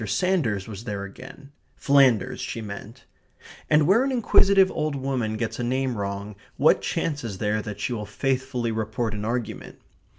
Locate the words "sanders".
0.07-0.67